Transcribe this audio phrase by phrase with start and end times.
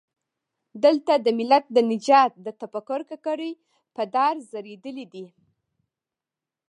[0.83, 3.51] دلته د ملت د نجات تفکر ککرۍ
[3.95, 5.25] پر دار ځړېدلي دي.